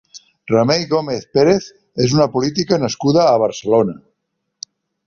Remei 0.51 0.85
Gómez 0.93 1.27
Pérez 1.39 1.67
és 2.07 2.17
una 2.17 2.27
política 2.39 2.81
nascuda 2.87 3.29
a 3.35 3.39
Barcelona. 3.47 3.97